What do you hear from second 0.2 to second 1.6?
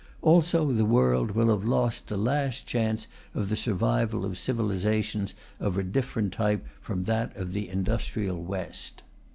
Also the world will